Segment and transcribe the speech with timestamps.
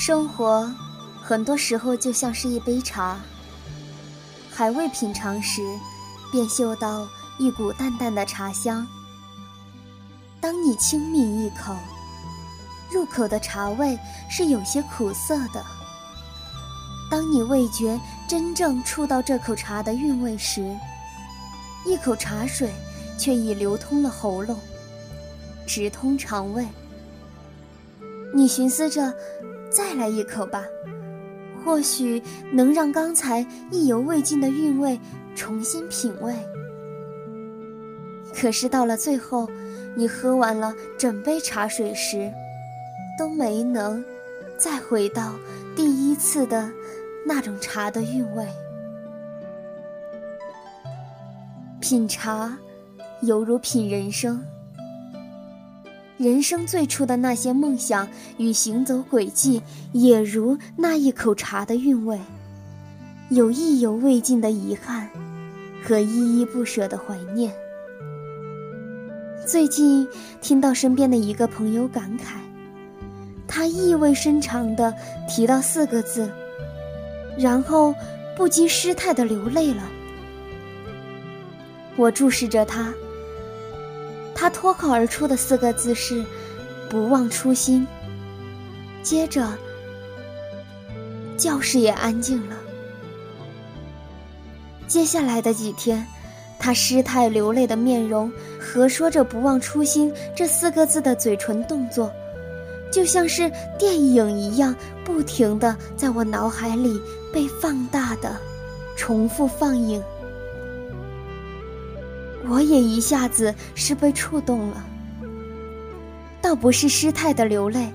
[0.00, 0.66] 生活，
[1.22, 3.20] 很多时候就像是一杯茶，
[4.50, 5.60] 还未品尝时，
[6.32, 7.06] 便嗅到
[7.38, 8.86] 一股淡淡的茶香。
[10.40, 11.76] 当你轻抿一口，
[12.90, 13.98] 入口的茶味
[14.30, 15.62] 是有些苦涩的。
[17.10, 20.74] 当你味觉真正触到这口茶的韵味时，
[21.84, 22.72] 一口茶水
[23.18, 24.58] 却已流通了喉咙，
[25.66, 26.66] 直通肠胃。
[28.34, 29.14] 你寻思着。
[29.70, 30.64] 再来一口吧，
[31.64, 32.20] 或许
[32.52, 34.98] 能让刚才意犹未尽的韵味
[35.34, 36.34] 重新品味。
[38.34, 39.48] 可是到了最后，
[39.96, 42.32] 你喝完了整杯茶水时，
[43.18, 44.04] 都没能
[44.58, 45.34] 再回到
[45.76, 46.70] 第一次的
[47.26, 48.46] 那种茶的韵味。
[51.80, 52.56] 品茶，
[53.22, 54.42] 犹如品人生。
[56.20, 62.20] 人生最初的那些梦想与行走轨迹，也如那一口茶的韵味，
[63.30, 65.08] 有意犹未尽的遗憾，
[65.82, 67.50] 和依依不舍的怀念。
[69.46, 70.06] 最近
[70.42, 72.34] 听到身边的一个朋友感慨，
[73.48, 74.92] 他意味深长地
[75.26, 76.30] 提到四个字，
[77.38, 77.94] 然后
[78.36, 79.82] 不禁失态地流泪了。
[81.96, 82.92] 我注视着他。
[84.40, 86.24] 他脱口而出的四个字是
[86.88, 87.86] “不忘初心”。
[89.04, 89.46] 接着，
[91.36, 92.56] 教室也安静了。
[94.88, 96.06] 接下来的几天，
[96.58, 102.10] 他失态流泪的面容和说着“不忘初心”这四个字的嘴唇动作，
[102.90, 104.74] 就像是电影一样，
[105.04, 106.98] 不停的在我脑海里
[107.30, 108.34] 被放大的
[108.96, 110.02] 重复放映。
[112.50, 114.84] 我也一下子是被触动了，
[116.42, 117.88] 倒不是失态的流泪，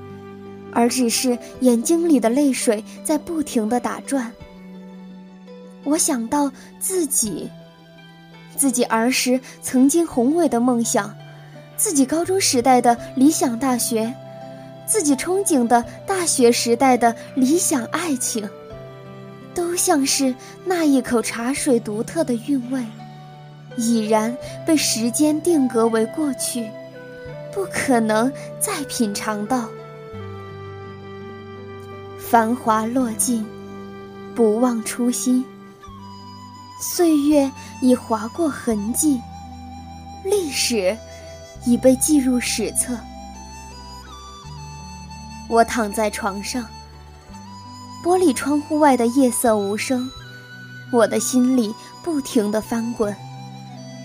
[0.72, 4.32] 而只是眼睛里的泪水在不停的打转。
[5.84, 6.50] 我想到
[6.80, 7.50] 自己，
[8.56, 11.14] 自己儿时曾经宏伟的梦想，
[11.76, 14.14] 自己高中时代的理想大学，
[14.88, 18.50] 自己憧憬的大学时代的理想爱情，
[19.54, 20.34] 都像是
[20.64, 22.82] 那一口茶水独特的韵味。
[23.78, 26.70] 已然被时间定格为过去，
[27.54, 29.68] 不可能再品尝到。
[32.18, 33.46] 繁华落尽，
[34.34, 35.46] 不忘初心。
[36.82, 37.50] 岁月
[37.82, 39.22] 已划过痕迹，
[40.24, 40.98] 历史
[41.66, 42.98] 已被记入史册。
[45.48, 46.66] 我躺在床上，
[48.04, 50.10] 玻璃窗户外的夜色无声，
[50.92, 53.16] 我的心里不停地翻滚。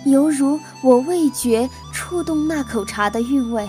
[0.06, 3.68] 犹如我味觉触动那口茶的韵味，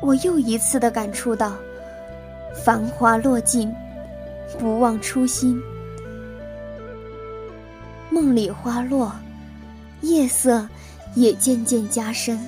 [0.00, 1.52] 我又一次的感触到，
[2.64, 3.74] 繁华落尽，
[4.58, 5.60] 不忘初心。
[8.08, 9.12] 梦里花落，
[10.02, 10.68] 夜色
[11.16, 12.38] 也渐渐加深。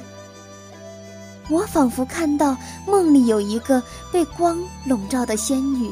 [1.49, 2.57] 我仿佛看到
[2.87, 5.91] 梦里有一个被光笼罩的仙女，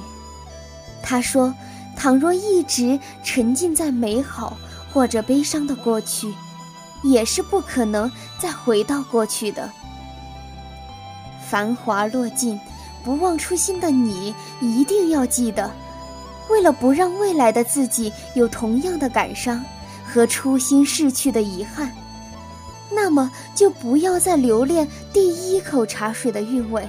[1.03, 1.53] 她说
[1.97, 4.56] ：“倘若一直沉浸在美好。”
[4.94, 6.32] 或者悲伤的过去，
[7.03, 9.69] 也是不可能再回到过去的。
[11.50, 12.59] 繁华落尽，
[13.02, 15.69] 不忘初心的你一定要记得，
[16.49, 19.61] 为了不让未来的自己有同样的感伤
[20.06, 21.93] 和初心逝去的遗憾，
[22.88, 26.88] 那么就不要再留恋第一口茶水的韵味，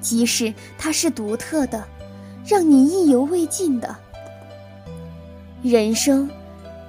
[0.00, 1.84] 即使它是独特的，
[2.46, 3.96] 让你意犹未尽的。
[5.60, 6.30] 人生。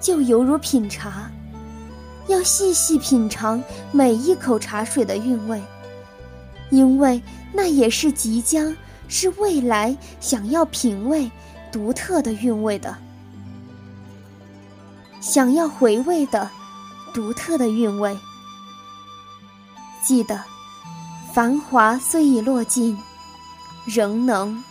[0.02, 1.32] 就犹如品茶，
[2.28, 5.62] 要细细品尝每一口茶水的韵味，
[6.72, 7.22] 因为
[7.54, 8.76] 那也是即将
[9.08, 11.30] 是未来想要品味
[11.72, 12.98] 独特的韵味的，
[15.22, 16.50] 想要回味的
[17.14, 18.18] 独特的韵味。
[20.04, 20.44] 记得，
[21.32, 22.98] 繁华虽已落尽，
[23.86, 24.64] 仍能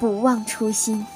[0.00, 1.06] 不忘初心。